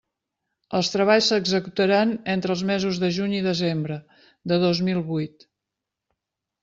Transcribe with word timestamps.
Els 0.79 0.87
treballs 0.93 1.27
s'executaran 1.33 2.13
entre 2.35 2.55
els 2.55 2.63
mesos 2.71 3.01
de 3.03 3.11
juny 3.19 3.35
i 3.41 3.45
desembre 3.49 4.01
de 4.53 4.59
dos 4.65 4.83
mil 4.89 5.07
vuit. 5.11 5.47